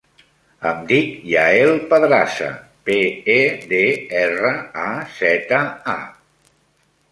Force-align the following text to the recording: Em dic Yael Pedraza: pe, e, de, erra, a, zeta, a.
Em 0.69 0.77
dic 0.91 1.11
Yael 1.31 1.73
Pedraza: 1.91 2.47
pe, 2.89 2.97
e, 3.35 3.37
de, 3.75 3.83
erra, 4.25 4.57
a, 4.87 4.89
zeta, 5.21 5.63
a. 5.97 6.53